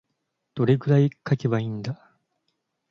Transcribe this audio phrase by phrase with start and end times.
[0.55, 2.09] どれくらい書けばいいんだ。